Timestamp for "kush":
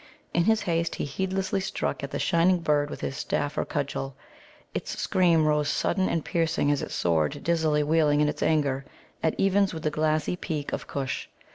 10.87-11.27